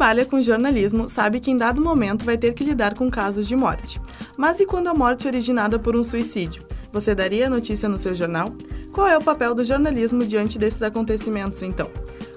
[0.00, 3.54] trabalha com jornalismo sabe que em dado momento vai ter que lidar com casos de
[3.54, 4.00] morte.
[4.34, 6.62] Mas e quando a morte é originada por um suicídio?
[6.90, 8.46] Você daria a notícia no seu jornal?
[8.94, 11.86] Qual é o papel do jornalismo diante desses acontecimentos, então?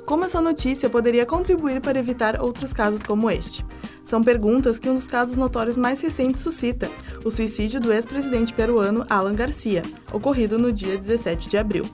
[0.06, 3.66] Como essa notícia poderia contribuir para evitar outros casos como este?
[4.04, 6.92] São perguntas que um dos casos notórios mais recentes suscita,
[7.24, 11.86] o suicídio do ex-presidente peruano Alan Garcia, ocorrido no dia 17 de abril.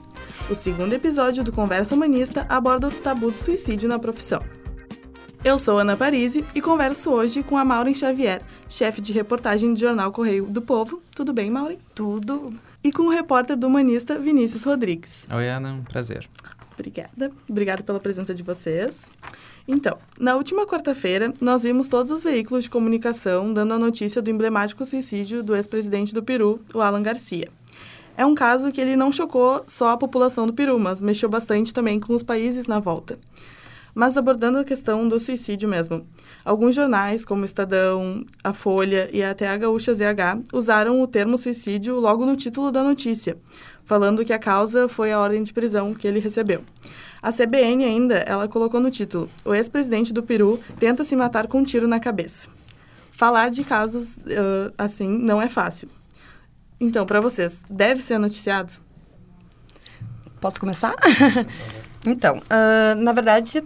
[0.50, 4.42] O segundo episódio do Conversa Humanista aborda o tabu do suicídio na profissão.
[5.42, 9.80] Eu sou Ana Parisi e converso hoje com a Maureen Xavier, chefe de reportagem do
[9.80, 11.02] jornal Correio do Povo.
[11.14, 11.78] Tudo bem, Maureen?
[11.94, 12.52] Tudo.
[12.84, 15.26] E com o repórter do Humanista, Vinícius Rodrigues.
[15.34, 16.28] Oi, Ana, um prazer.
[16.74, 17.32] Obrigada.
[17.48, 19.10] Obrigada pela presença de vocês.
[19.66, 24.28] Então, na última quarta-feira, nós vimos todos os veículos de comunicação dando a notícia do
[24.28, 27.48] emblemático suicídio do ex-presidente do Peru, o Alan Garcia.
[28.14, 31.72] É um caso que ele não chocou só a população do Peru, mas mexeu bastante
[31.72, 33.18] também com os países na volta.
[33.94, 36.06] Mas abordando a questão do suicídio mesmo,
[36.44, 41.98] alguns jornais, como Estadão, a Folha e até a Gaúcha ZH, usaram o termo suicídio
[41.98, 43.36] logo no título da notícia,
[43.84, 46.62] falando que a causa foi a ordem de prisão que ele recebeu.
[47.22, 51.58] A CBN ainda, ela colocou no título: "O ex-presidente do Peru tenta se matar com
[51.58, 52.48] um tiro na cabeça".
[53.12, 55.90] Falar de casos uh, assim não é fácil.
[56.80, 58.72] Então, para vocês, deve ser noticiado?
[60.40, 60.94] Posso começar?
[62.06, 63.62] então, uh, na verdade,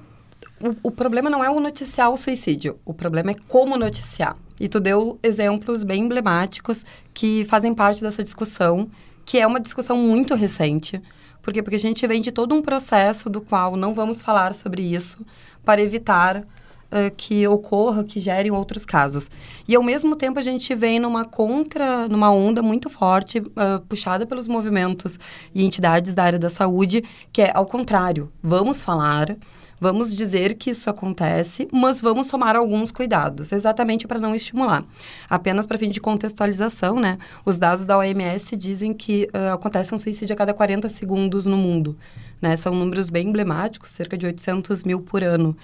[0.61, 4.37] o, o, problema não é o noticiar o suicídio, o problema é como noticiar.
[4.61, 8.89] E tu deu exemplos bem emblemáticos que fazem parte dessa discussão
[9.25, 11.01] que é uma discussão muito recente.
[11.43, 11.63] Por quê?
[11.63, 15.25] Porque a gente vem de todo um processo do qual não vamos falar sobre isso
[15.65, 19.31] para evitar uh, que ocorra, que gerem outros casos.
[19.67, 24.27] E, ao mesmo tempo, a gente vem numa contra, numa onda muito forte, uh, puxada
[24.27, 25.19] pelos movimentos
[25.55, 29.37] e entidades da área da saúde, que é ao contrário, vamos falar
[29.81, 34.85] Vamos dizer que isso acontece, mas vamos tomar alguns cuidados, exatamente para não estimular.
[35.29, 37.19] Apenas para fim de contextualização, né?
[37.45, 41.57] Os dados da OMS dizem que uh, acontece um suicídio a cada 40 segundos no
[41.57, 41.97] mundo.
[42.41, 42.57] Né?
[42.57, 45.57] São números bem emblemáticos, cerca de 800 mil por ano.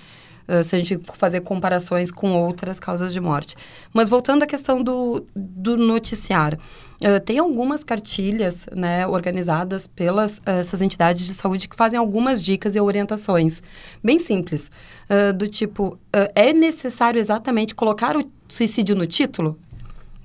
[0.49, 3.55] Uh, se a gente fazer comparações com outras causas de morte.
[3.93, 6.59] Mas voltando à questão do, do noticiar,
[7.03, 12.43] Uh, tem algumas cartilhas né, organizadas pelas uh, essas entidades de saúde que fazem algumas
[12.43, 13.63] dicas e orientações
[14.05, 14.71] bem simples.
[15.09, 15.99] Uh, do tipo,
[16.35, 19.59] é necessário exatamente colocar o suicídio no título?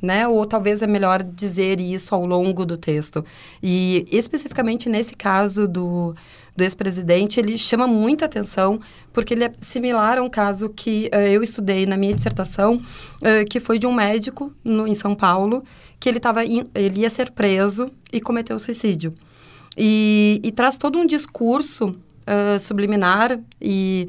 [0.02, 0.28] Né?
[0.28, 3.24] Ou talvez é melhor dizer isso ao longo do texto.
[3.64, 6.14] E especificamente nesse caso do,
[6.56, 8.80] do ex-presidente, ele chama muita atenção
[9.12, 13.46] porque ele é similar a um caso que uh, eu estudei na minha dissertação, uh,
[13.50, 15.64] que foi de um médico no, em São Paulo,
[16.00, 19.14] que ele, tava in, ele ia ser preso e cometeu suicídio.
[19.78, 24.08] E, e traz todo um discurso uh, subliminar e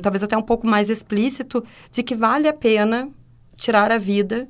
[0.00, 1.62] talvez até um pouco mais explícito
[1.92, 3.10] de que vale a pena
[3.54, 4.48] tirar a vida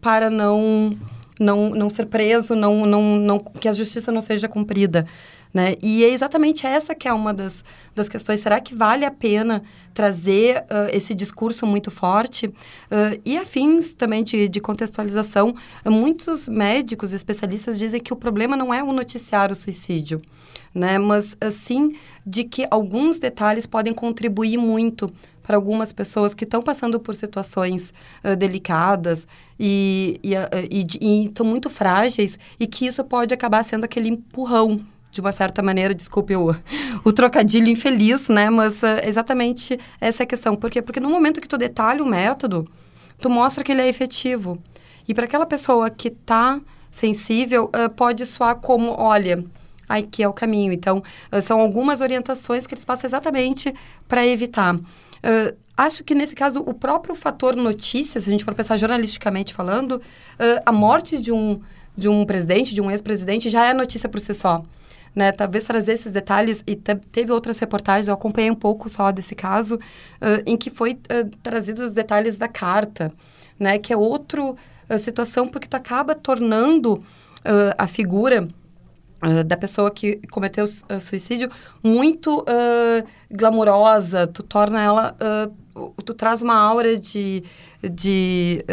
[0.00, 0.98] para não
[1.38, 5.06] não, não ser preso, não, não, não, que a justiça não seja cumprida.
[5.52, 5.74] Né?
[5.82, 7.62] E é exatamente essa que é uma das,
[7.94, 8.40] das questões.
[8.40, 12.46] Será que vale a pena trazer uh, esse discurso muito forte?
[12.46, 15.54] Uh, e afins também de, de contextualização,
[15.84, 20.22] muitos médicos especialistas dizem que o problema não é o noticiar o suicídio,
[20.74, 20.96] né?
[20.96, 26.98] mas sim de que alguns detalhes podem contribuir muito para algumas pessoas que estão passando
[26.98, 27.92] por situações
[28.24, 29.26] uh, delicadas
[29.60, 30.18] e
[31.00, 34.80] estão muito frágeis e que isso pode acabar sendo aquele empurrão
[35.12, 36.56] de uma certa maneira, desculpe o,
[37.04, 38.48] o trocadilho infeliz, né?
[38.48, 40.56] Mas uh, exatamente essa é a questão.
[40.56, 40.80] Por quê?
[40.80, 42.66] Porque no momento que tu detalha o método,
[43.20, 44.58] tu mostra que ele é efetivo.
[45.06, 46.58] E para aquela pessoa que está
[46.90, 49.44] sensível, uh, pode soar como, olha,
[49.86, 50.72] aqui é o caminho.
[50.72, 53.72] Então, uh, são algumas orientações que eles passam exatamente
[54.08, 54.74] para evitar.
[55.76, 60.00] acho que nesse caso, o próprio fator notícia, se a gente for pensar jornalisticamente falando,
[60.66, 61.60] a morte de um,
[61.96, 64.64] de um presidente, de um ex-presidente, já é notícia por si só
[65.14, 65.32] né?
[65.32, 69.34] Talvez trazer esses detalhes e te, teve outras reportagens, eu acompanhei um pouco só desse
[69.34, 73.12] caso, uh, em que foi uh, trazidos os detalhes da carta,
[73.58, 73.78] né?
[73.78, 74.56] Que é outra uh,
[74.98, 77.02] situação porque tu acaba tornando
[77.76, 78.46] a figura
[79.46, 80.64] da pessoa que cometeu
[81.00, 81.50] suicídio
[81.82, 82.44] muito
[83.28, 85.16] glamurosa, tu torna ela
[86.04, 87.42] tu traz uma aura de,
[87.82, 88.64] de,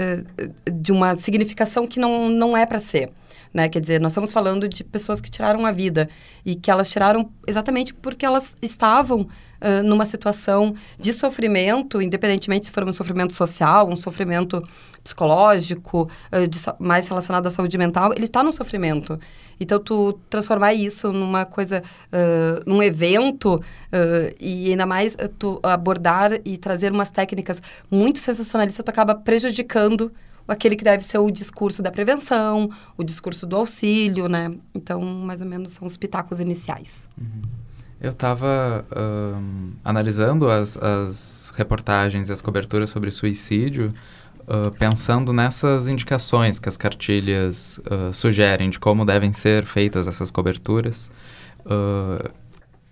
[0.71, 3.11] de uma significação que não, não é para ser
[3.53, 3.67] Né?
[3.67, 6.07] Quer dizer, nós estamos falando de pessoas que tiraram a vida
[6.45, 12.71] e que elas tiraram exatamente porque elas estavam uh, numa situação de sofrimento, independentemente se
[12.71, 14.61] for um sofrimento social, um sofrimento
[15.03, 19.19] psicológico, uh, de, mais relacionado à saúde mental, ele está no sofrimento.
[19.59, 23.61] Então, tu transformar isso numa coisa, uh, num evento,
[24.39, 27.59] e ainda mais tu abordar e trazer umas técnicas
[27.91, 30.13] muito sensacionalistas, tu acaba prejudicando
[30.51, 34.51] aquele que deve ser o discurso da prevenção, o discurso do auxílio, né?
[34.73, 37.07] Então, mais ou menos, são os pitacos iniciais.
[37.17, 37.41] Uhum.
[38.01, 38.85] Eu estava
[39.83, 43.93] analisando as, as reportagens e as coberturas sobre suicídio,
[44.49, 50.31] uh, pensando nessas indicações que as cartilhas uh, sugerem de como devem ser feitas essas
[50.31, 51.11] coberturas.
[51.65, 52.31] Uh,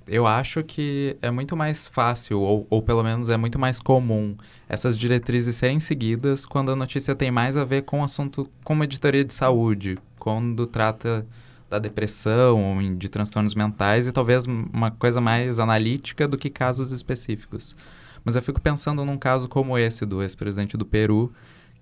[0.07, 4.35] eu acho que é muito mais fácil, ou, ou pelo menos é muito mais comum,
[4.69, 8.83] essas diretrizes serem seguidas quando a notícia tem mais a ver com o assunto como
[8.83, 11.25] editoria de saúde, quando trata
[11.69, 17.75] da depressão, de transtornos mentais e talvez uma coisa mais analítica do que casos específicos.
[18.23, 21.31] Mas eu fico pensando num caso como esse do ex-presidente do Peru,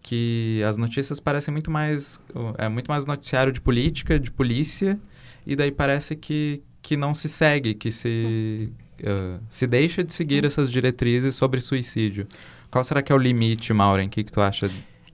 [0.02, 2.20] que as notícias parecem muito mais
[2.58, 5.00] é muito mais noticiário de política, de polícia,
[5.46, 8.72] e daí parece que, que não se segue, que se
[9.02, 10.48] uh, se deixa de seguir hum.
[10.48, 12.28] essas diretrizes sobre suicídio.
[12.75, 14.07] Qual será que é o limite, Maureen?
[14.07, 14.69] O que, que tu acha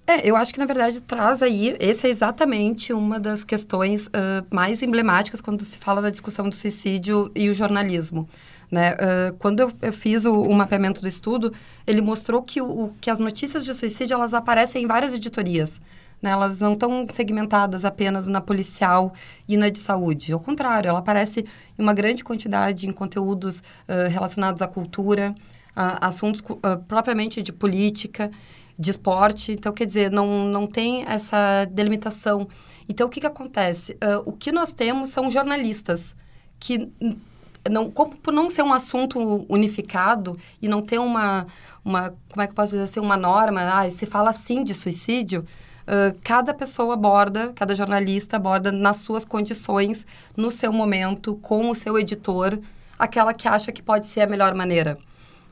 [0.07, 4.43] é, eu acho que na verdade traz aí, esse é exatamente uma das questões uh,
[4.49, 8.27] mais emblemáticas quando se fala da discussão do suicídio e o jornalismo.
[8.71, 8.93] Né?
[8.93, 11.53] Uh, quando eu, eu fiz o, o, mapeamento do estudo,
[11.85, 15.79] ele mostrou que, o, que as notícias de suicídio elas aparecem em várias editorias.
[16.19, 16.31] Né?
[16.31, 19.13] Elas não estão segmentadas apenas na policial
[19.47, 20.33] e na de saúde.
[20.33, 21.45] Ao contrário, ela aparece
[21.77, 25.35] em uma grande quantidade em conteúdos uh, relacionados à cultura,
[25.75, 26.41] assuntos
[26.87, 28.29] propriamente de política
[28.77, 29.51] de esporte.
[29.51, 32.47] Então, quer dizer, não, não tem essa delimitação.
[32.89, 33.93] Então, o que, que acontece?
[33.93, 36.15] Uh, o que nós temos são jornalistas
[36.59, 36.91] que
[37.69, 41.45] não, como por não ser um assunto unificado e não ter uma,
[41.85, 45.45] uma como é que posso dizer assim, uma norma, ah, se fala assim de suicídio,
[45.87, 51.75] uh, cada pessoa aborda, cada jornalista aborda nas suas condições, no seu momento, com o
[51.75, 52.57] seu editor,
[52.97, 54.97] aquela que acha que pode ser a melhor maneira.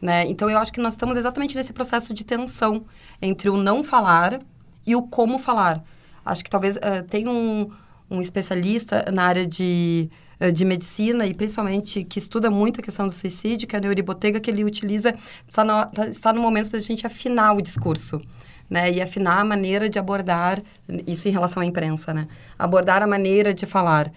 [0.01, 0.25] Né?
[0.27, 2.85] Então, eu acho que nós estamos exatamente nesse processo de tensão
[3.21, 4.39] entre o não falar
[4.85, 5.83] e o como falar.
[6.25, 7.69] Acho que talvez uh, tenha um,
[8.09, 10.09] um especialista na área de,
[10.39, 13.81] uh, de medicina e principalmente que estuda muito a questão do suicídio, que é a
[13.81, 15.13] Neuri Botega, que ele utiliza,
[15.47, 18.21] está no, tá, está no momento da gente afinar o discurso.
[18.69, 20.61] Né, e afinar a maneira de abordar,
[21.07, 22.27] isso em relação à imprensa, né?
[22.55, 24.11] Abordar a maneira de falar.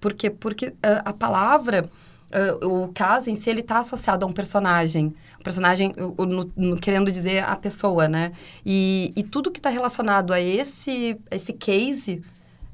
[0.00, 0.30] Por quê?
[0.30, 0.74] Porque uh,
[1.04, 1.86] a palavra
[2.30, 5.14] Uh, o caso em si, ele está associado a um personagem.
[5.38, 8.32] Um personagem, uh, no, no, querendo dizer a pessoa, né?
[8.64, 12.22] E, e tudo que está relacionado a esse, esse case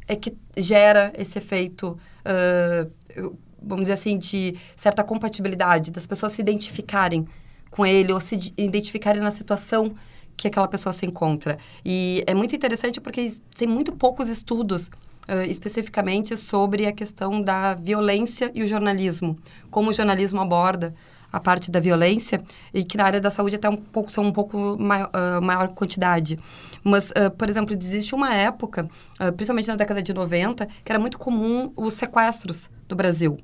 [0.06, 6.42] é que gera esse efeito, uh, vamos dizer assim, de certa compatibilidade, das pessoas se
[6.42, 7.26] identificarem
[7.70, 9.94] com ele ou se identificarem na situação
[10.36, 11.58] que aquela pessoa se encontra.
[11.84, 14.90] E é muito interessante porque tem muito poucos estudos
[15.28, 19.37] Uh, especificamente sobre a questão da violência e o jornalismo.
[19.70, 20.94] Como o jornalismo aborda
[21.32, 24.32] a parte da violência e que na área da saúde até um pouco são um
[24.32, 26.38] pouco maior, uh, maior quantidade.
[26.84, 28.88] Mas, uh, por exemplo, existe uma época,
[29.37, 33.37] principalmente na década de 90, que era muito comum os sequestros do Brasil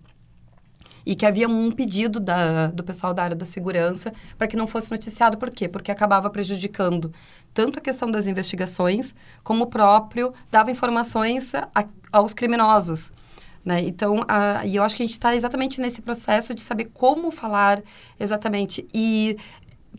[1.05, 4.67] e que havia um pedido da, do pessoal da área da segurança para que não
[4.67, 5.37] fosse noticiado.
[5.37, 5.69] Por quê?
[5.69, 7.13] Porque acabava prejudicando
[7.53, 13.13] tanto a questão das investigações, como o próprio dava informações a, aos criminosos.
[13.65, 13.81] Né?
[13.83, 17.31] Então, a, e eu acho que a gente está exatamente nesse processo de saber como
[17.31, 17.83] falar
[18.19, 18.87] exatamente.
[18.93, 19.37] E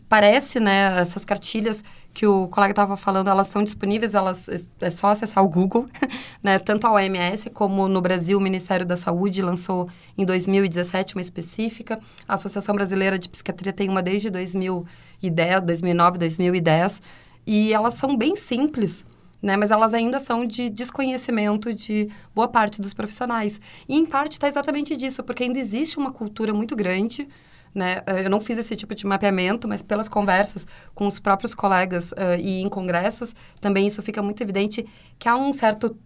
[0.08, 1.82] parece, né, essas cartilhas
[2.14, 4.48] que o colega estava falando, elas estão disponíveis, elas
[4.80, 5.88] é só acessar o Google,
[6.40, 6.60] né?
[6.60, 11.98] Tanto a OMS como no Brasil o Ministério da Saúde lançou em 2017 uma específica.
[12.28, 17.02] A Associação Brasileira de Psiquiatria tem uma desde 2010, 2009, 2010,
[17.44, 19.04] e elas são bem simples.
[19.42, 23.60] Né, mas elas ainda são de desconhecimento de boa parte dos profissionais.
[23.86, 27.28] E, em parte, está exatamente disso, porque ainda existe uma cultura muito grande
[27.74, 28.02] né?
[28.06, 32.12] Eh, eu não fiz esse tipo de mapeamento, mas pelas conversas com os próprios colegas
[32.12, 34.86] uh, e em congressos, também isso fica muito evidente
[35.18, 35.96] que há um certo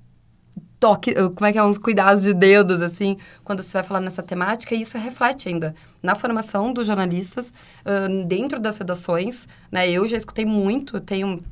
[0.81, 4.01] toque, eh, como é que é, uns cuidados de dedos, assim, quando você vai falar
[4.01, 7.53] nessa temática, e isso reflete ainda na formação dos jornalistas,
[7.85, 9.91] uh, dentro das redações, né?
[9.91, 11.43] Eu já escutei muito, tenho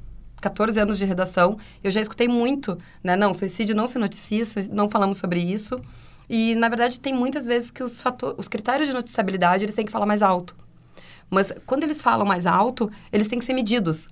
[0.41, 3.17] 14 anos de redação, eu já escutei muito, né?
[3.17, 5.81] Não, suicídio não se noticia, não falamos sobre isso.
[6.29, 9.87] E, na verdade, tem muitas vezes que os, fator, os critérios de noticiabilidade, eles têm
[9.87, 10.57] que falar mais alto.
[11.31, 14.09] Mas, quando eles falam mais alto, eles têm que ser medidos.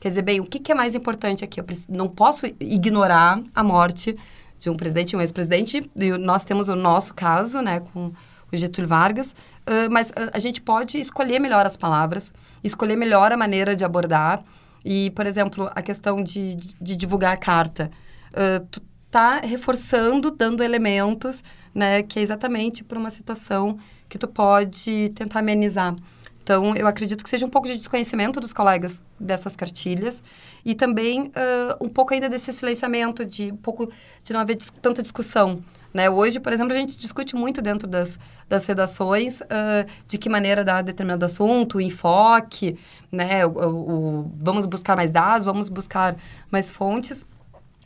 [0.00, 1.60] Quer dizer, bem, o que, que é mais importante aqui?
[1.60, 4.16] Eu não posso ignorar a morte
[4.58, 5.90] de um presidente e um ex-presidente.
[6.20, 8.12] Nós temos o nosso caso, né, com
[8.52, 13.32] o Getúlio Vargas, uh, mas uh, a gente pode escolher melhor as palavras, escolher melhor
[13.32, 14.44] a maneira de abordar.
[14.84, 17.90] E, por exemplo, a questão de, de, de divulgar a carta.
[18.30, 18.82] Uh, tu
[19.14, 21.40] tá reforçando, dando elementos,
[21.72, 23.78] né, que é exatamente para uma situação
[24.08, 25.94] que tu pode tentar amenizar.
[26.42, 30.20] Então, eu acredito que seja um pouco de desconhecimento dos colegas dessas cartilhas
[30.64, 33.88] e também uh, um pouco ainda desse silenciamento, de um pouco
[34.24, 35.62] de não haver dis tanta discussão.
[35.92, 36.10] Né?
[36.10, 38.18] Hoje, por exemplo, a gente discute muito dentro das,
[38.48, 42.76] das redações uh, de que maneira dar determinado assunto, o enfoque,
[43.12, 43.46] né?
[43.46, 43.90] O, o,
[44.22, 46.16] o, vamos buscar mais dados, vamos buscar
[46.50, 47.24] mais fontes.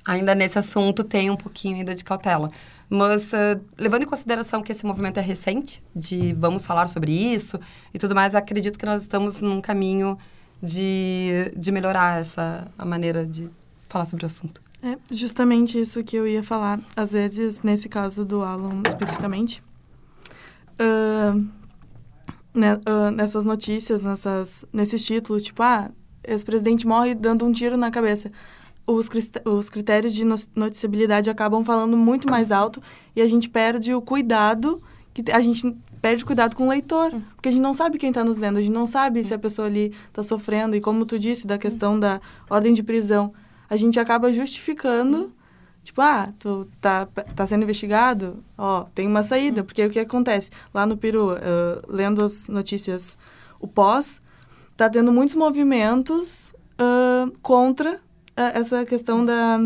[0.08, 2.50] Ainda nesse assunto tem um pouquinho ainda de cautela.
[2.88, 7.60] Mas, uh, levando em consideração que esse movimento é recente, de vamos falar sobre isso
[7.92, 10.16] e tudo mais, acredito que nós estamos num caminho
[10.62, 13.50] de, de melhorar essa a maneira de
[13.86, 14.62] falar sobre o assunto.
[14.82, 16.80] É justamente isso que eu ia falar.
[16.96, 19.62] Às vezes, nesse caso do Alan especificamente,
[20.80, 21.46] uh,
[22.54, 25.90] né, uh, nessas notícias, nessas, nesses títulos, tipo, ah,
[26.24, 28.32] esse presidente morre dando um tiro na cabeça
[28.88, 29.08] os,
[29.44, 30.24] os critérios de
[30.56, 32.82] noticiabilidade acabam falando muito mais alto
[33.14, 37.20] e a gente perde o cuidado, que a gente perde cuidado com o leitor, hum.
[37.34, 39.38] porque a gente não sabe quem está nos lendo, a gente não sabe se a
[39.38, 40.74] pessoa ali está sofrendo.
[40.74, 43.32] E como tu disse, da questão da ordem de prisão,
[43.68, 45.32] a gente acaba justificando,
[45.82, 49.60] tipo, ah, tu tá, tá sendo investigado, ó, tem uma saída.
[49.60, 49.64] Hum.
[49.64, 50.50] Porque o que acontece?
[50.72, 51.36] Lá no Peru, uh,
[51.86, 53.18] lendo as notícias,
[53.60, 54.22] o pós,
[54.76, 58.00] tá tendo muitos movimentos uh, contra
[58.54, 59.58] essa questão da,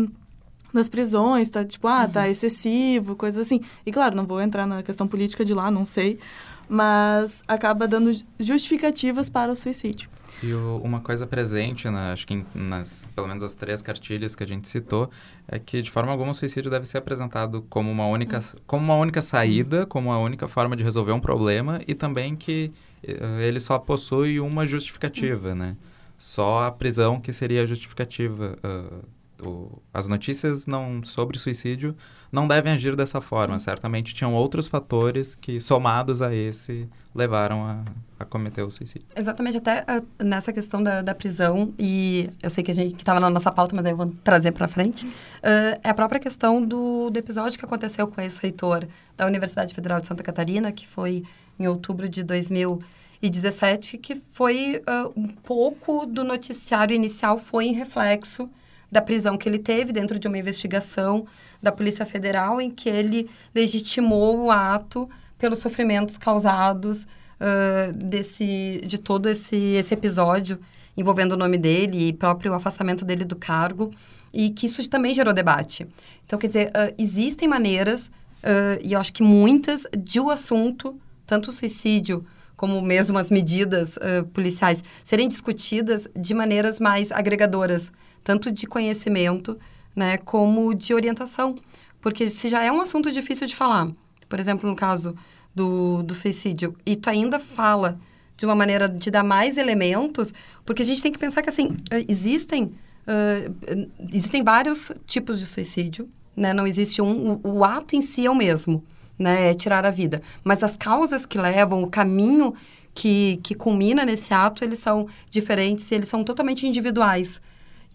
[0.73, 2.27] das prisões, tá tipo, ah, tá uhum.
[2.27, 3.61] excessivo, coisa assim.
[3.85, 6.19] E claro, não vou entrar na questão política de lá, não sei,
[6.67, 10.09] mas acaba dando justificativas para o suicídio.
[10.41, 14.35] E o, uma coisa presente, na, acho que em, nas, pelo menos as três cartilhas
[14.35, 15.09] que a gente citou,
[15.47, 18.59] é que de forma alguma o suicídio deve ser apresentado como uma única, uhum.
[18.65, 22.71] como uma única saída, como a única forma de resolver um problema e também que
[23.07, 25.55] uh, ele só possui uma justificativa, uhum.
[25.55, 25.77] né?
[26.17, 28.57] Só a prisão que seria justificativa.
[28.63, 31.95] Uh, o, as notícias não sobre suicídio
[32.31, 33.59] não devem agir dessa forma.
[33.59, 37.83] Certamente tinham outros fatores que, somados a esse, levaram a,
[38.19, 39.07] a cometer o suicídio.
[39.15, 43.19] Exatamente, até uh, nessa questão da, da, prisão, e eu sei que a gente estava
[43.19, 47.09] na nossa pauta, mas eu vou trazer para frente, uh, é a própria questão do,
[47.09, 51.23] do episódio que aconteceu com esse reitor da Universidade Federal de Santa Catarina, que foi
[51.59, 52.79] em outubro de 2000
[53.23, 58.49] e 17, que foi uh, um pouco do noticiário inicial, foi em reflexo
[58.91, 61.25] da prisão que ele teve dentro de uma investigação
[61.61, 68.97] da Polícia Federal, em que ele legitimou o ato pelos sofrimentos causados uh, desse, de
[68.97, 70.59] todo esse, esse episódio
[70.97, 73.91] envolvendo o nome dele e próprio afastamento dele do cargo,
[74.33, 75.87] e que isso também gerou debate.
[76.25, 80.99] Então, quer dizer, uh, existem maneiras, uh, e eu acho que muitas, de o assunto,
[81.25, 82.25] tanto o suicídio
[82.63, 87.91] como mesmo as medidas uh, policiais, serem discutidas de maneiras mais agregadoras,
[88.23, 89.59] tanto de conhecimento,
[89.93, 91.55] né, como de orientação.
[91.99, 93.91] Porque se já é um assunto difícil de falar,
[94.29, 95.13] por exemplo, no caso
[95.53, 97.99] do, do suicídio, e tu ainda fala
[98.37, 101.75] de uma maneira de dar mais elementos, porque a gente tem que pensar que, assim,
[102.07, 106.53] existem, uh, existem vários tipos de suicídio, né?
[106.53, 107.33] Não existe um...
[107.43, 108.81] O, o ato em si é o mesmo
[109.23, 110.21] né, é tirar a vida.
[110.43, 112.53] Mas as causas que levam, o caminho
[112.93, 117.41] que, que culmina nesse ato, eles são diferentes e eles são totalmente individuais.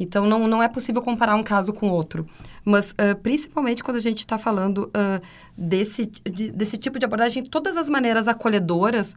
[0.00, 2.26] Então, não, não é possível comparar um caso com outro.
[2.64, 5.20] Mas, uh, principalmente quando a gente está falando uh,
[5.56, 9.16] desse, de, desse tipo de abordagem, todas as maneiras acolhedoras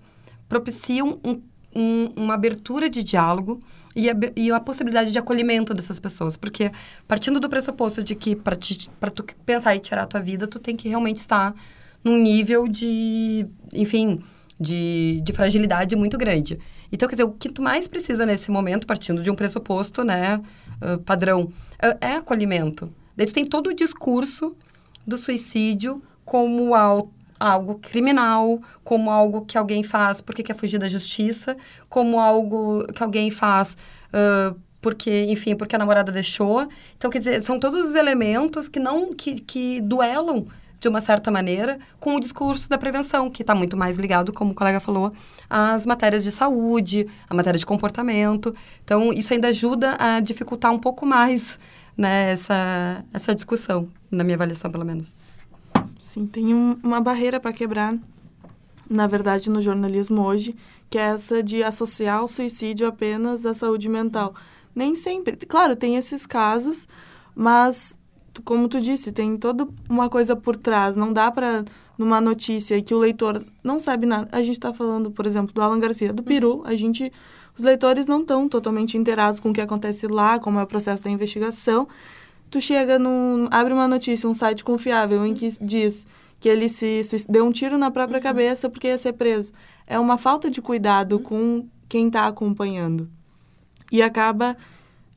[0.50, 1.42] propiciam um,
[1.76, 3.60] um, uma abertura de diálogo
[3.96, 6.36] e a, e a, possibilidade de acolhimento dessas pessoas.
[6.36, 6.72] Porque,
[7.08, 10.76] partindo do pressuposto de que para tu pensar e tirar a tua vida, tu tem
[10.76, 11.54] que realmente estar
[12.04, 14.22] num nível de, enfim,
[14.60, 16.60] de, de fragilidade muito grande.
[16.92, 20.42] Então, quer dizer, o que tu mais precisa nesse momento, partindo de um pressuposto, né,
[20.82, 22.92] uh, padrão, uh, é acolhimento.
[23.16, 24.56] Daí tu tem todo o discurso
[25.06, 30.88] do suicídio como algo, algo criminal, como algo que alguém faz porque quer fugir da
[30.88, 31.58] justiça,
[31.90, 33.76] como algo que alguém faz
[34.14, 36.68] uh, porque, enfim, porque a namorada deixou.
[36.98, 40.48] Então, quer dizer, são todos os elementos que não que, que duelam
[40.82, 44.52] de uma certa maneira, com o discurso da prevenção, que está muito mais ligado, como
[44.52, 45.14] o colega falou,
[45.48, 48.54] às matérias de saúde, à matéria de comportamento.
[48.84, 51.60] Então, isso ainda ajuda a dificultar um pouco mais
[51.96, 55.16] né, essa, essa discussão, na minha avaliação, pelo menos.
[56.00, 57.96] Sim, tem um, uma barreira para quebrar,
[58.90, 60.56] na verdade, no jornalismo hoje,
[60.90, 64.34] que é essa de associar o suicídio apenas à saúde mental.
[64.74, 65.38] Nem sempre.
[65.38, 66.88] Claro, tem esses casos,
[67.36, 68.00] mas
[68.44, 70.96] como tu disse, tem toda uma coisa por trás.
[70.96, 71.66] Não dá para
[71.98, 74.28] numa notícia que o leitor não sabe nada.
[74.32, 76.62] A gente está falando, por exemplo, do Alan Garcia, do Peru.
[76.66, 77.12] A gente,
[77.58, 81.04] os leitores não estão totalmente inteirados com o que acontece lá, como é o processo
[81.04, 81.88] da investigação.
[82.50, 82.98] Tu chega
[83.50, 86.08] abre uma notícia, um site confiável em que diz
[86.40, 88.24] que ele se, se deu um tiro na própria uhum.
[88.24, 89.54] cabeça porque ia ser preso.
[89.86, 91.24] É uma falta de cuidado uhum.
[91.24, 93.10] com quem está acompanhando
[93.92, 94.58] e acaba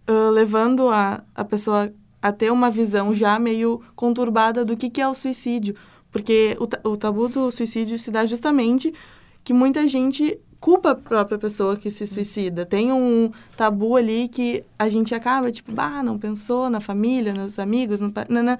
[0.08, 1.90] uh, levando a, a pessoa
[2.24, 5.74] a ter uma visão já meio conturbada do que, que é o suicídio.
[6.10, 8.94] Porque o, o tabu do suicídio se dá justamente
[9.44, 12.64] que muita gente culpa a própria pessoa que se suicida.
[12.64, 17.58] Tem um tabu ali que a gente acaba, tipo, bah, não pensou na família, nos
[17.58, 18.10] amigos, no...
[18.30, 18.58] Nana.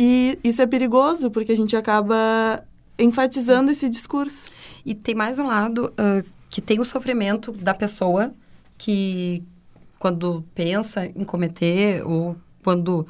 [0.00, 2.64] E isso é perigoso, porque a gente acaba
[2.98, 4.48] enfatizando esse discurso.
[4.86, 8.32] E tem mais um lado uh, que tem o sofrimento da pessoa
[8.78, 9.42] que
[9.98, 13.06] quando pensa em cometer ou quando,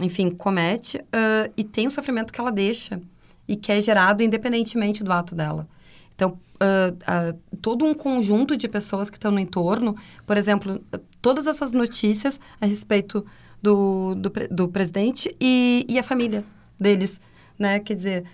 [0.00, 3.00] enfim, comete, uh, e tem o sofrimento que ela deixa
[3.46, 5.68] e que é gerado independentemente do ato dela.
[6.14, 10.82] Então, uh, uh, todo um conjunto de pessoas que estão no entorno, por exemplo,
[11.20, 13.24] todas essas notícias a respeito
[13.62, 16.44] do, do, do presidente e, e a família
[16.78, 17.20] deles,
[17.58, 17.80] né?
[17.80, 18.24] Quer dizer,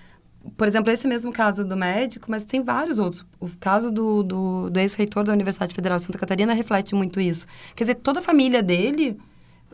[0.56, 3.24] por exemplo, esse mesmo caso do médico, mas tem vários outros.
[3.38, 7.46] O caso do, do, do ex-reitor da Universidade Federal de Santa Catarina reflete muito isso.
[7.76, 9.18] Quer dizer, toda a família dele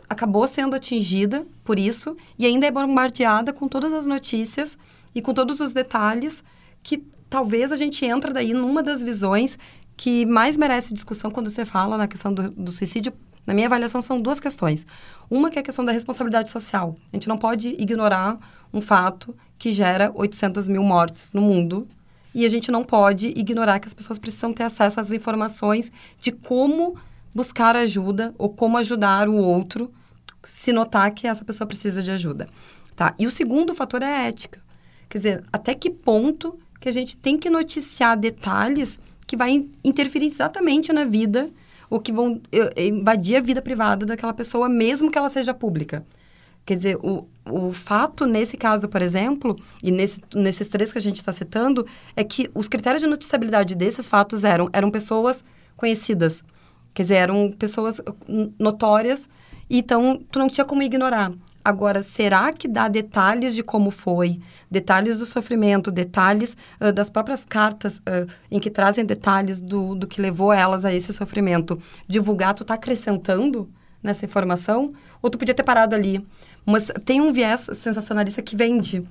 [0.08, 4.78] acabou sendo atingida por isso e ainda é bombardeada com todas as notícias
[5.14, 6.44] e com todos os detalhes
[6.82, 9.58] que talvez a gente entra daí numa das visões
[9.96, 13.12] que mais merece discussão quando você fala na questão do, do suicídio.
[13.46, 14.86] Na minha avaliação, são duas questões.
[15.30, 16.96] Uma que é a questão da responsabilidade social.
[17.12, 18.38] A gente não pode ignorar
[18.72, 21.88] um fato que gera 800 mil mortes no mundo.
[22.34, 26.32] E a gente não pode ignorar que as pessoas precisam ter acesso às informações de
[26.32, 26.96] como
[27.34, 29.90] buscar ajuda ou como ajudar o outro
[30.46, 32.48] se notar que essa pessoa precisa de ajuda.
[32.94, 33.14] Tá?
[33.18, 34.60] E o segundo fator é a ética.
[35.08, 40.26] Quer dizer, até que ponto que a gente tem que noticiar detalhes que vai interferir
[40.26, 41.50] exatamente na vida
[41.90, 46.04] ou que vão eh, invadir a vida privada daquela pessoa, mesmo que ela seja pública.
[46.64, 51.00] Quer dizer, o, o fato nesse caso, por exemplo, e nesse, nesses três que a
[51.00, 51.86] gente está citando,
[52.16, 55.44] é que os critérios de noticiabilidade desses fatos eram, eram pessoas
[55.76, 56.42] conhecidas.
[56.92, 58.00] Quer dizer, eram pessoas
[58.58, 59.28] notórias,
[59.68, 61.32] então tu não tinha como ignorar.
[61.64, 67.44] Agora, será que dá detalhes de como foi, detalhes do sofrimento, detalhes uh, das próprias
[67.44, 71.76] cartas uh, em que trazem detalhes do, do que levou elas a esse sofrimento?
[72.06, 73.68] Divulgar, tu está acrescentando
[74.00, 74.92] nessa informação?
[75.20, 76.24] Ou tu podia ter parado ali?
[76.64, 79.02] Mas tem um viés sensacionalista que vende,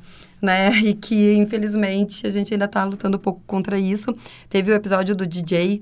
[0.41, 0.71] né?
[0.79, 4.15] E que, infelizmente, a gente ainda está lutando um pouco contra isso.
[4.49, 5.81] Teve o episódio do DJ,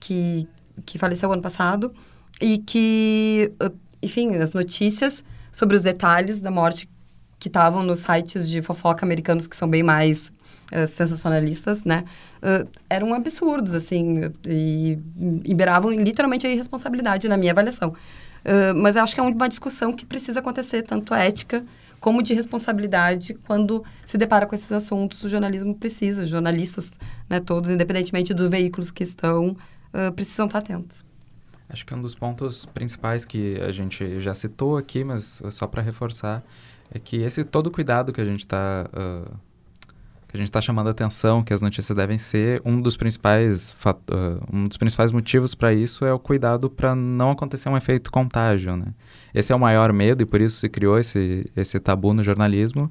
[0.00, 0.48] que,
[0.86, 1.92] que faleceu ano passado,
[2.40, 3.52] e que,
[4.02, 6.88] enfim, as notícias sobre os detalhes da morte
[7.38, 10.32] que estavam nos sites de fofoca americanos, que são bem mais
[10.72, 12.04] uh, sensacionalistas, né?
[12.38, 14.96] Uh, eram absurdos, assim, e,
[15.54, 17.90] beiravam literalmente a irresponsabilidade, na minha avaliação.
[18.44, 21.64] Uh, mas eu acho que é uma discussão que precisa acontecer, tanto ética
[22.00, 25.22] como de responsabilidade, quando se depara com esses assuntos.
[25.22, 26.92] O jornalismo precisa, jornalistas,
[27.30, 29.56] né, todos, independentemente dos veículos que estão,
[29.94, 31.04] uh, precisam estar atentos.
[31.68, 35.80] Acho que um dos pontos principais que a gente já citou aqui, mas só para
[35.80, 36.42] reforçar,
[36.90, 39.34] é que esse todo cuidado que a gente está uh,
[40.32, 43.70] que a gente está chamando a atenção, que as notícias devem ser, um dos principais,
[43.84, 48.10] uh, um dos principais motivos para isso é o cuidado para não acontecer um efeito
[48.10, 48.86] contágio, né?
[49.34, 52.90] Esse é o maior medo e por isso se criou esse, esse tabu no jornalismo,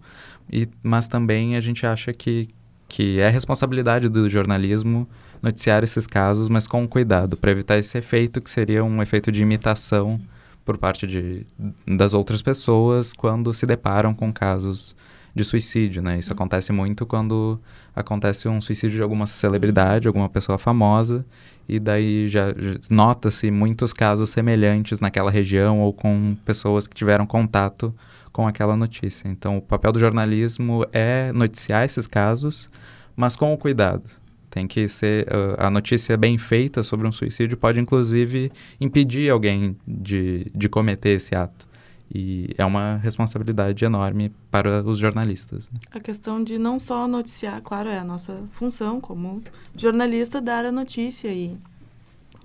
[0.51, 2.47] e, mas também a gente acha que,
[2.88, 5.10] que é responsabilidade do jornalismo
[5.41, 9.41] noticiar esses casos, mas com cuidado, para evitar esse efeito que seria um efeito de
[9.41, 10.19] imitação
[10.63, 11.45] por parte de,
[11.88, 14.95] das outras pessoas quando se deparam com casos
[15.34, 16.19] de suicídio, né?
[16.19, 17.60] Isso acontece muito quando
[17.95, 21.25] acontece um suicídio de alguma celebridade, alguma pessoa famosa,
[21.67, 27.25] e daí já, já nota-se muitos casos semelhantes naquela região ou com pessoas que tiveram
[27.25, 27.95] contato
[28.32, 29.27] com aquela notícia.
[29.27, 32.69] Então, o papel do jornalismo é noticiar esses casos,
[33.15, 34.20] mas com o cuidado.
[34.51, 39.77] Tem que ser uh, a notícia bem feita sobre um suicídio pode inclusive impedir alguém
[39.87, 41.65] de, de cometer esse ato.
[42.13, 45.69] E é uma responsabilidade enorme para os jornalistas.
[45.71, 45.79] Né?
[45.93, 49.41] A questão de não só noticiar, claro, é a nossa função como
[49.73, 51.57] jornalista dar a notícia e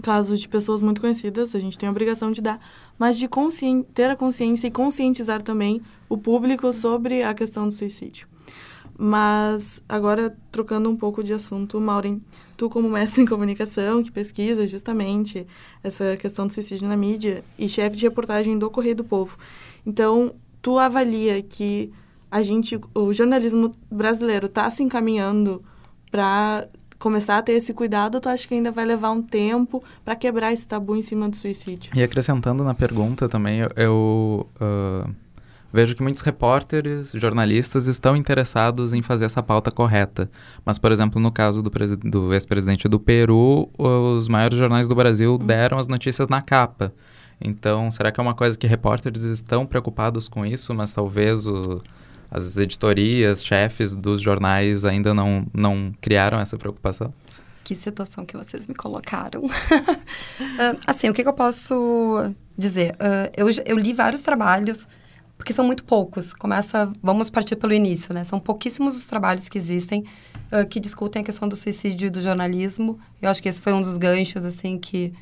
[0.01, 2.61] casos de pessoas muito conhecidas, a gente tem a obrigação de dar,
[2.97, 3.29] mas de
[3.93, 8.29] ter a consciência e conscientizar também o público sobre a questão do suicídio.
[8.99, 12.23] Mas agora trocando um pouco de assunto, Maureen,
[12.57, 15.47] tu como mestre em comunicação, que pesquisa justamente
[15.83, 19.37] essa questão do suicídio na mídia e chefe de reportagem do Correio do Povo.
[19.85, 21.93] Então, tu avalia que
[22.31, 25.63] a gente, o jornalismo brasileiro está se encaminhando
[26.11, 26.67] para
[26.99, 30.53] começar a ter esse cuidado, tu acha que ainda vai levar um tempo para quebrar
[30.53, 31.93] esse tabu em cima do suicídio?
[31.95, 35.15] E acrescentando na pergunta também, eu, eu uh,
[35.77, 40.31] vejo que muitos repórteres, jornalistas estão interessados em fazer essa pauta correta.
[40.65, 45.35] Mas, por exemplo, no caso do, do ex-presidente do Peru, os maiores jornais do Brasil
[45.35, 45.47] hum.
[45.47, 46.95] deram as notícias na capa.
[47.39, 51.83] Então, será que é uma coisa que repórteres estão preocupados com isso, mas talvez o
[52.31, 57.15] as editorias, chefes dos jornais ainda não, não criaram essa preocupação?
[57.63, 59.45] Que situação que vocês me colocaram.
[59.45, 59.51] uh,
[60.87, 62.93] assim, o que, que, eu posso dizer?
[62.93, 64.87] Uh, eu, eu li vários trabalhos,
[65.37, 66.33] porque são muito poucos.
[66.33, 68.25] Começa, vamos partir pelo início, né?
[68.25, 70.05] São pouquíssimos os trabalhos que existem
[70.51, 72.99] uh, que discutem a questão do suicídio e do jornalismo.
[73.21, 75.13] Eu acho que esse foi um dos ganchos, assim, que,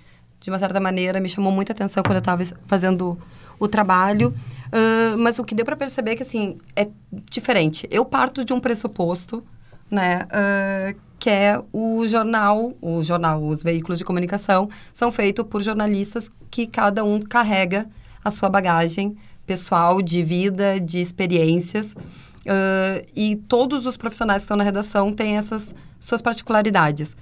[0.40, 3.18] de uma certa maneira, me chamou muita atenção quando eu estava fazendo
[3.58, 4.34] o trabalho.
[4.68, 6.88] Uh, mas o que deu para perceber é que, assim, é
[7.30, 7.88] diferente.
[7.90, 9.42] Eu parto de um pressuposto,
[9.90, 15.62] né, uh, que é o jornal, o jornal, os veículos de comunicação são feitos por
[15.62, 17.88] jornalistas que cada um carrega
[18.22, 19.16] a sua bagagem
[19.46, 21.92] pessoal, de vida, de experiências.
[21.92, 27.12] Uh, e todos os profissionais que estão na redação têm essas suas particularidades.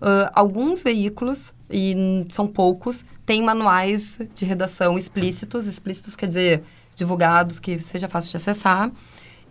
[0.00, 5.66] Uh, alguns veículos, e são poucos, têm manuais de redação explícitos.
[5.66, 6.62] Explícitos quer dizer
[6.94, 8.90] divulgados, que seja fácil de acessar.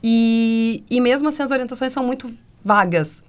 [0.03, 2.31] E, e mesmo assim, as orientações são muito
[2.63, 3.21] vagas.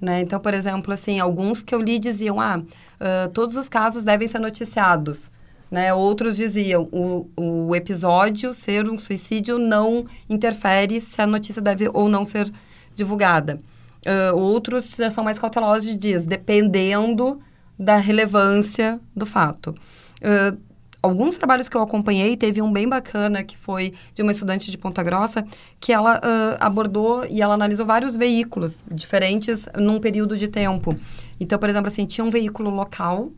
[0.00, 0.20] Né?
[0.20, 4.26] Então, por exemplo, assim, alguns que eu li diziam, ah, uh, todos os casos devem
[4.26, 5.30] ser noticiados.
[5.74, 5.92] Né?
[5.92, 12.08] Outros diziam, o, o episódio ser um suicídio não interfere se a notícia deve ou
[12.08, 12.48] não ser
[12.94, 13.60] divulgada.
[14.06, 17.40] Uh, outros são mais cautelosos e diz, dependendo
[17.76, 19.74] da relevância do fato.
[20.22, 20.56] Uh,
[21.02, 24.78] alguns trabalhos que eu acompanhei, teve um bem bacana que foi de uma estudante de
[24.78, 25.44] Ponta Grossa,
[25.80, 30.96] que ela uh, abordou e ela analisou vários veículos diferentes num período de tempo.
[31.40, 33.32] Então, por exemplo, assim, tinha um veículo local,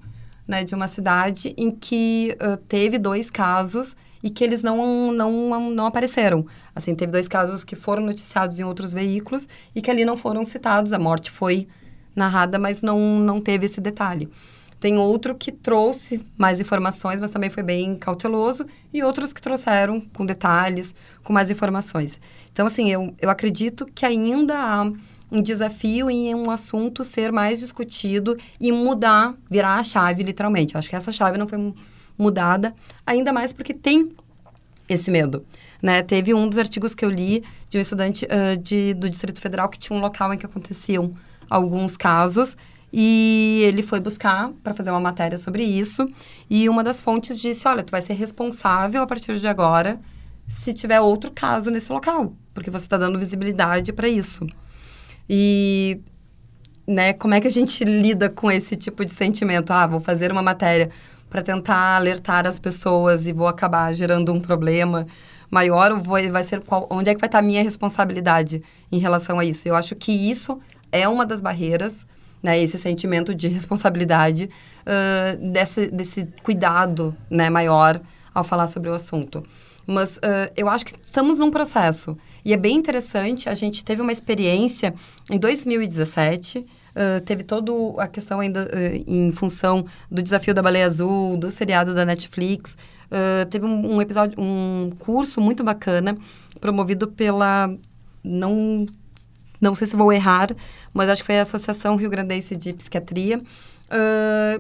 [0.47, 5.71] né, de uma cidade em que uh, teve dois casos e que eles não, não,
[5.71, 6.47] não apareceram.
[6.75, 10.45] Assim, teve dois casos que foram noticiados em outros veículos e que ali não foram
[10.45, 10.93] citados.
[10.93, 11.69] A morte foi
[12.15, 14.29] narrada, mas não, não teve esse detalhe.
[14.79, 20.01] Tem outro que trouxe mais informações, mas também foi bem cauteloso, e outros que trouxeram
[20.01, 22.21] com detalhes, com mais informações.
[22.53, 24.93] Então, assim, eu, eu acredito que ainda há
[25.31, 30.75] um desafio em um assunto ser mais discutido e mudar, virar a chave, literalmente.
[30.75, 31.75] Eu acho que essa chave não foi
[32.17, 32.75] mudada,
[33.07, 34.13] ainda mais porque tem
[34.89, 35.45] esse medo.
[35.83, 36.03] Né?
[36.03, 39.69] Teve um dos artigos que eu li de um estudante uh, de, do Distrito Federal
[39.69, 41.15] que tinha um local em que aconteciam
[41.51, 42.57] alguns casos
[42.93, 46.09] e ele foi buscar para fazer uma matéria sobre isso
[46.49, 50.01] e uma das fontes disse, olha, tu vai ser responsável a partir de agora
[50.49, 54.47] se tiver outro caso nesse local, porque você está dando visibilidade para isso.
[55.29, 56.01] E
[56.87, 59.73] né, como é que a gente lida com esse tipo de sentimento?
[59.73, 60.91] Ah, vou fazer uma matéria
[61.29, 65.07] para tentar alertar as pessoas e vou acabar gerando um problema
[65.51, 68.99] maior ou vou, vai ser qual, onde é que vai estar a minha responsabilidade em
[68.99, 69.69] relação a isso?
[69.69, 70.61] Eu acho que isso
[70.93, 72.07] é uma das barreiras,
[72.43, 74.49] né, esse sentimento de responsabilidade,
[74.83, 78.01] uh, desse, desse cuidado né, maior
[78.35, 79.43] ao falar sobre o assunto.
[79.87, 82.17] Mas uh, eu acho que estamos num processo.
[82.45, 84.95] E é bem interessante, a gente teve uma experiência
[85.31, 87.71] em 2017, Uh, teve toda
[88.03, 92.75] a questão ainda uh, em função do desafio da baleia azul, do seriado da Netflix.
[93.11, 96.17] Uh, teve um, um, episódio, um curso muito bacana,
[96.59, 97.71] promovido pela.
[98.25, 98.87] Não,
[99.61, 100.49] não sei se vou errar,
[100.95, 103.41] mas acho que foi a Associação Rio Grandense de Psiquiatria,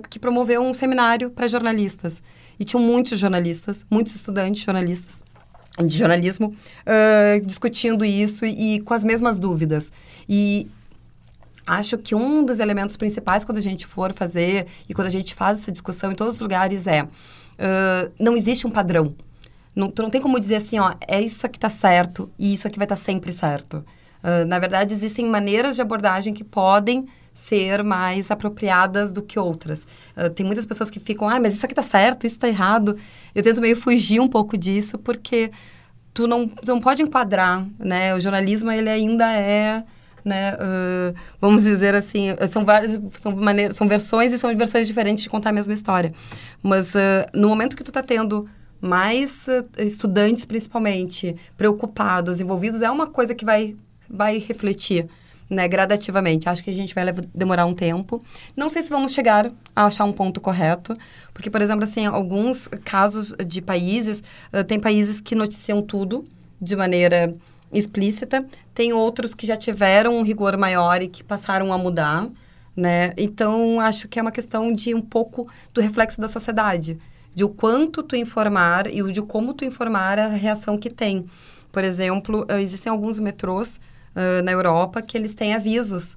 [0.08, 2.22] que promoveu um seminário para jornalistas.
[2.58, 5.24] E tinham muitos jornalistas, muitos estudantes jornalistas
[5.84, 6.56] de jornalismo
[7.44, 9.92] discutindo isso e, e com as mesmas dúvidas.
[10.28, 10.66] E
[11.66, 15.34] acho que um dos elementos principais quando a gente for fazer e quando a gente
[15.34, 19.14] faz essa discussão em todos os lugares é uh, não existe um padrão.
[19.74, 22.66] Não, tu não tem como dizer assim, ó, é isso aqui tá certo e isso
[22.66, 23.84] aqui vai estar tá sempre certo.
[24.22, 29.86] Uh, na verdade, existem maneiras de abordagem que podem ser mais apropriadas do que outras.
[30.16, 32.96] Uh, tem muitas pessoas que ficam, ah, mas isso aqui tá certo, isso tá errado.
[33.34, 35.52] Eu tento meio fugir um pouco disso, porque
[36.14, 38.14] tu não, tu não pode enquadrar, né?
[38.14, 39.84] O jornalismo, ele ainda é
[40.24, 40.54] né?
[40.54, 45.30] Uh, vamos dizer assim, são várias, são maneiras, são versões e são versões diferentes de
[45.30, 46.12] contar a mesma história.
[46.60, 46.98] Mas uh,
[47.32, 48.48] no momento que tu está tendo
[48.80, 53.76] mais uh, estudantes, principalmente, preocupados, envolvidos, é uma coisa que vai,
[54.10, 55.08] vai refletir
[55.48, 56.48] né, gradativamente.
[56.48, 57.04] Acho que a gente vai
[57.34, 58.22] demorar um tempo.
[58.56, 60.96] Não sei se vamos chegar a achar um ponto correto,
[61.32, 66.24] porque, por exemplo, assim, alguns casos de países, uh, tem países que noticiam tudo
[66.60, 67.34] de maneira
[67.72, 72.28] explícita, tem outros que já tiveram um rigor maior e que passaram a mudar,
[72.74, 73.12] né?
[73.16, 76.98] Então, acho que é uma questão de um pouco do reflexo da sociedade,
[77.34, 81.26] de o quanto tu informar e o de como tu informar a reação que tem.
[81.70, 83.78] Por exemplo, existem alguns metrôs
[84.44, 86.16] na Europa que eles têm avisos,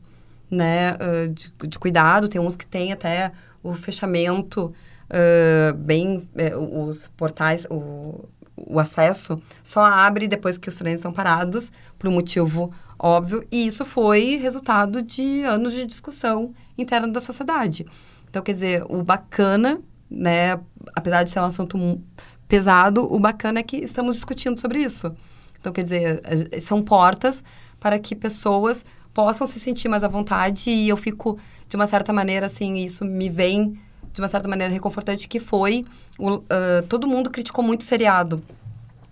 [0.49, 2.27] né, uh, de, de, cuidado.
[2.27, 3.31] Tem uns que têm até
[3.61, 4.73] o fechamento
[5.09, 11.11] uh, bem, eh, os portais, o, o acesso só abre depois que os trens estão
[11.11, 13.45] parados, por um motivo óbvio.
[13.51, 17.85] E isso foi resultado de anos de discussão interna da sociedade.
[18.29, 20.59] Então, quer dizer, o bacana, né,
[20.95, 22.01] apesar de ser um assunto
[22.47, 25.13] pesado, o bacana é que estamos discutindo sobre isso.
[25.59, 26.21] Então, quer dizer,
[26.61, 27.43] são portas
[27.79, 31.37] para que pessoas possam se sentir mais à vontade e eu fico,
[31.67, 33.79] de uma certa maneira, assim, isso me vem
[34.13, 35.85] de uma certa maneira reconfortante, que foi,
[36.17, 36.43] o, uh,
[36.87, 38.41] todo mundo criticou muito o seriado,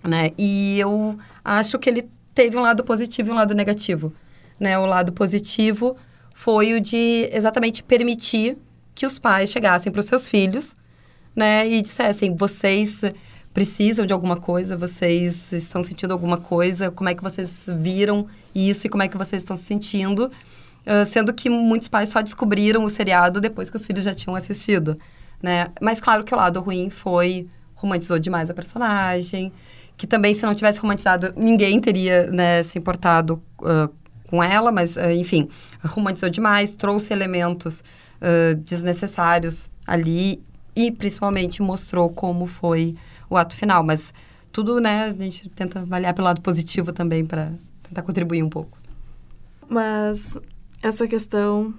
[0.03, 0.32] né?
[0.38, 4.13] E eu acho que ele teve um lado positivo e um lado negativo,
[4.60, 4.77] né?
[4.77, 5.95] O lado positivo
[6.34, 8.58] foi o de exatamente permitir
[8.93, 10.75] que os pais chegassem para os seus filhos,
[11.36, 11.67] né?
[11.67, 13.01] E dissessem, vocês
[13.58, 18.86] precisam de alguma coisa, vocês estão sentindo alguma coisa, como é que vocês viram isso
[18.86, 20.32] e como é que vocês estão se sentindo.
[20.86, 24.36] Uh, sendo que muitos pais só descobriram o seriado depois que os filhos já tinham
[24.36, 24.96] assistido,
[25.41, 25.70] né?
[25.82, 29.52] Mas claro que o lado ruim foi romantizou demais a personagem,
[29.98, 33.91] que também se não tivesse romantizado ninguém teria né, se importado uh,
[34.30, 35.50] com ela, mas uh, enfim,
[35.84, 37.84] romantizou demais, trouxe elementos
[38.63, 40.43] desnecessários ali
[40.76, 42.96] e principalmente mostrou como foi
[43.30, 43.84] o ato final.
[43.84, 44.13] Mas
[44.52, 48.78] tudo, né, a gente tenta avaliar pelo lado positivo também para tentar contribuir um pouco.
[49.70, 50.38] Mas
[50.82, 51.74] essa questão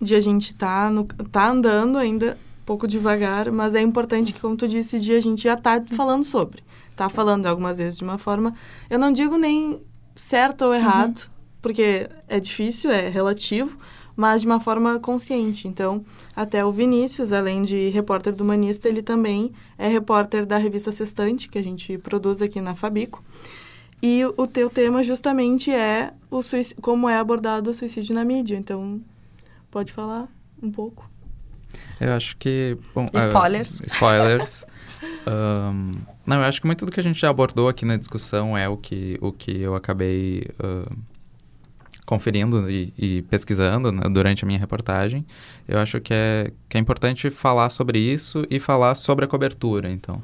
[0.00, 4.40] de a gente tá, no, tá andando ainda um pouco devagar, mas é importante que,
[4.40, 6.62] como tu disse, de a gente já tá falando sobre.
[6.96, 8.54] Tá falando algumas vezes de uma forma...
[8.88, 9.80] Eu não digo nem
[10.14, 11.30] certo ou errado, uhum.
[11.62, 13.78] porque é difícil, é relativo,
[14.20, 15.66] mas de uma forma consciente.
[15.66, 16.04] Então,
[16.36, 21.48] até o Vinícius, além de repórter do Humanista, ele também é repórter da revista Sextante,
[21.48, 23.24] que a gente produz aqui na Fabico.
[24.02, 26.40] E o teu tema justamente é o
[26.82, 28.58] como é abordado o suicídio na mídia.
[28.58, 29.00] Então,
[29.70, 30.28] pode falar
[30.62, 31.10] um pouco.
[31.98, 32.76] Eu acho que...
[32.94, 33.80] Bom, spoilers.
[33.80, 34.66] Uh, spoilers.
[35.26, 35.92] um,
[36.26, 38.68] não, eu acho que muito do que a gente já abordou aqui na discussão é
[38.68, 40.44] o que, o que eu acabei...
[40.62, 41.10] Uh,
[42.10, 45.24] conferindo e, e pesquisando né, durante a minha reportagem,
[45.68, 49.88] eu acho que é, que é importante falar sobre isso e falar sobre a cobertura,
[49.88, 50.16] então.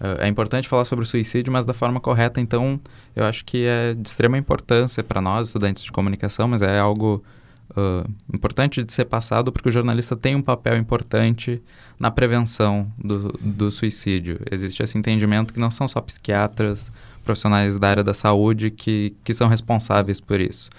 [0.00, 2.80] Uh, é importante falar sobre o suicídio, mas da forma correta, então
[3.14, 7.22] eu acho que é de extrema importância para nós, estudantes de comunicação, mas é algo
[7.72, 11.62] uh, importante de ser passado porque o jornalista tem um papel importante
[12.00, 14.40] na prevenção do, do suicídio.
[14.50, 16.90] Existe esse entendimento que não são só psiquiatras,
[17.22, 20.70] profissionais da área da saúde que, que são responsáveis por isso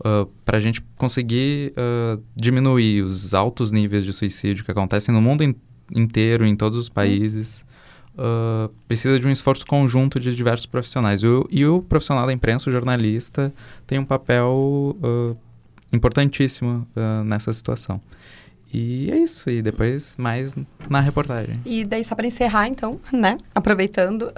[0.00, 5.14] uh, ah, para a gente conseguir uh, diminuir os altos níveis de suicídio que acontecem
[5.14, 5.54] no mundo in
[5.90, 7.64] inteiro, em todos os países,
[8.12, 11.24] uh, precisa de um esforço conjunto de diversos profissionais.
[11.24, 13.50] O, e o profissional da imprensa, o jornalista,
[13.86, 14.98] tem um papel
[15.90, 16.86] importantíssimo
[17.24, 18.02] nessa situação.
[18.70, 20.54] E é isso, e depois mais
[20.90, 21.54] na reportagem.
[21.64, 23.38] E daí, só para encerrar, então, né?
[23.54, 24.30] Aproveitando,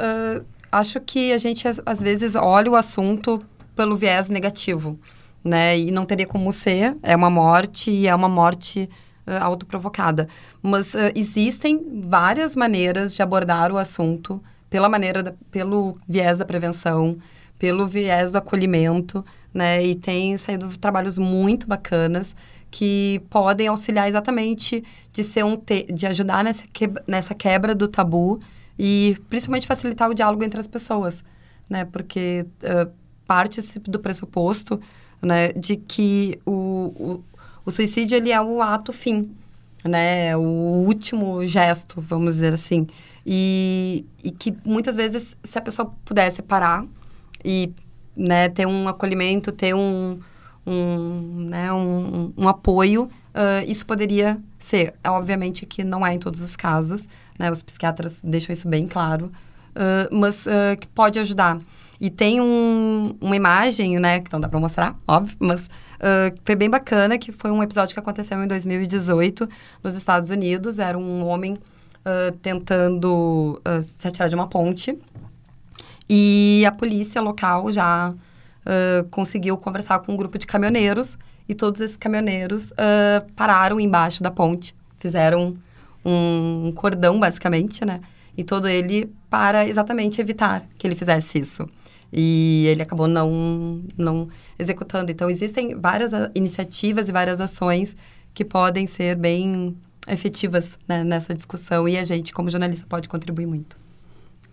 [0.71, 3.43] acho que a gente às vezes olha o assunto
[3.75, 4.97] pelo viés negativo
[5.45, 5.79] né?
[5.79, 8.89] E não teria como ser, é uma morte e é uma morte
[9.27, 10.29] uh, autoprovocada.
[10.63, 16.45] Mas uh, existem várias maneiras de abordar o assunto pela maneira, da, pelo viés da
[16.45, 17.19] prevenção,
[17.59, 19.85] pelo viés do acolhimento, né?
[19.85, 22.35] E tem saído trabalhos muito bacanas
[22.71, 27.89] que podem auxiliar exatamente de ser um te de ajudar nessa, que nessa quebra do
[27.89, 28.41] tabu
[28.79, 31.25] e principalmente facilitar o diálogo entre as pessoas,
[31.69, 31.85] né?
[31.85, 32.91] Porque uh,
[33.27, 34.81] parte do pressuposto
[35.23, 37.25] né, de que o, o,
[37.65, 39.31] o suicídio ele é o ato fim,
[39.85, 42.87] né, o último gesto, vamos dizer assim,
[43.25, 46.85] e, e que muitas vezes se a pessoa pudesse parar
[47.45, 47.73] e
[48.17, 50.19] né, ter um acolhimento, ter um,
[50.67, 54.95] um, né, um, um apoio, uh, isso poderia ser.
[55.07, 59.31] Obviamente que não é em todos os casos, né, os psiquiatras deixam isso bem claro,
[60.11, 61.59] mas uh, que pode ajudar.
[62.01, 66.57] E tem um, uma imagem, né, que não dá para mostrar, óbvio, mas uh, foi
[66.57, 69.47] bem bacana, que foi um episódio que aconteceu em 2018
[69.85, 70.79] nos Estados Unidos.
[70.79, 74.99] Era um homem uh, tentando uh, se atirar de uma ponte.
[76.09, 78.13] E a polícia local já
[79.11, 82.73] conseguiu conversar com um grupo de caminhoneiros e todos esses caminhoneiros
[83.35, 85.57] pararam embaixo da ponte, fizeram
[86.05, 88.01] um, um cordão, basicamente, né?
[88.37, 91.67] E todo ele para exatamente evitar que ele fizesse isso.
[92.13, 95.11] E ele acabou não, não executando.
[95.13, 97.95] Então, existem várias iniciativas e várias ações
[98.35, 99.77] que podem ser bem
[100.09, 103.77] efetivas né, nessa discussão e a gente, como jornalista, pode contribuir muito.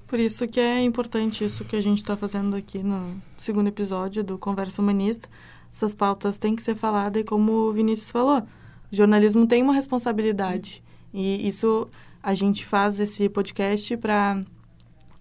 [0.08, 4.24] Por isso que é importante isso que a gente está fazendo aqui no segundo episódio
[4.24, 5.28] do Conversa Humanista.
[5.72, 9.74] Essas pautas têm que ser faladas e como o Vinícius falou, o jornalismo tem uma
[9.74, 10.82] responsabilidade.
[11.13, 11.90] E isso
[12.28, 14.44] a gente faz esse podcast para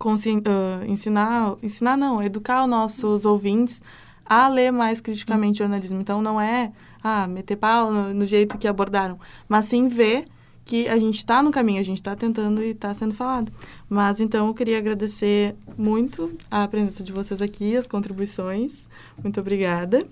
[0.04, 3.80] uh, ensinar, ensinar não, educar os nossos ouvintes
[4.24, 6.00] a ler mais criticamente jornalismo.
[6.00, 6.72] Então não é
[7.04, 10.26] ah, meter pau no, no jeito que abordaram, mas sim ver
[10.64, 13.52] que a gente está no caminho, a gente está tentando e está sendo falado.
[13.88, 18.88] Mas então eu queria agradecer muito a presença de vocês aqui, as contribuições.
[19.22, 20.04] Muito obrigada.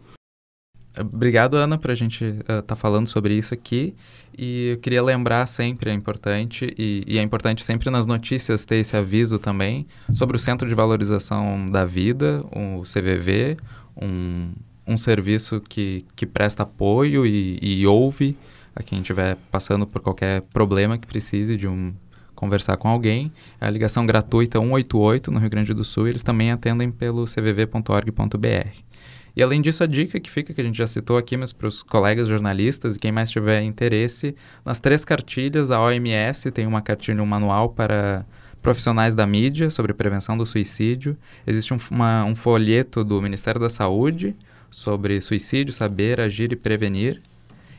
[0.98, 3.94] Obrigado, Ana, por a gente estar uh, tá falando sobre isso aqui.
[4.36, 8.76] E eu queria lembrar sempre, é importante, e, e, é importante sempre nas notícias ter
[8.76, 13.56] esse aviso também, sobre o Centro de Valorização da Vida, o CVV,
[14.00, 14.52] um,
[14.86, 18.36] um serviço que, que presta apoio e, e ouve
[18.74, 21.94] a quem estiver passando por qualquer problema que precise de um
[22.34, 23.32] conversar com alguém.
[23.60, 26.08] É a ligação gratuita 188 no Rio Grande do Sul.
[26.08, 28.93] eles também atendem pelo cvv.org.br.
[29.36, 31.66] E além disso, a dica que fica, que a gente já citou aqui, mas para
[31.66, 36.80] os colegas jornalistas e quem mais tiver interesse, nas três cartilhas, a OMS tem uma
[36.80, 38.24] cartilha, um manual para
[38.62, 41.16] profissionais da mídia sobre prevenção do suicídio.
[41.46, 44.34] Existe um, uma, um folheto do Ministério da Saúde
[44.70, 47.20] sobre suicídio, saber, agir e prevenir.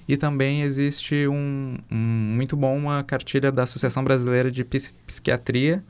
[0.08, 5.84] E também existe um, um, muito bom uma cartilha da Associação Brasileira de Psiquiatria,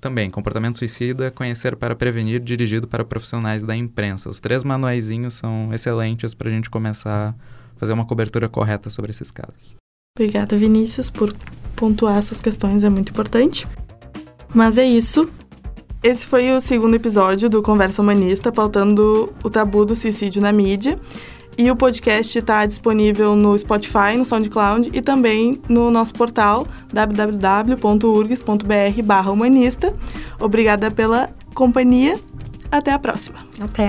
[0.00, 4.28] também comportamento suicida, conhecer para prevenir, dirigido para profissionais da imprensa.
[4.28, 9.10] Os três manuaizinhos são excelentes para a gente começar a fazer uma cobertura correta sobre
[9.10, 9.76] esses casos.
[10.18, 11.34] Obrigada, Vinícius, por
[11.76, 13.66] pontuar essas questões, é muito importante.
[14.54, 15.30] Mas é isso.
[16.02, 20.98] Esse foi o segundo episódio do Conversa Humanista, pautando o tabu do suicídio na mídia.
[21.58, 27.72] E o podcast está disponível no Spotify, no SoundCloud e também no nosso portal www.urgs.br
[29.32, 29.92] humanista.
[30.38, 32.16] Obrigada pela companhia.
[32.70, 33.40] Até a próxima.
[33.60, 33.88] Até.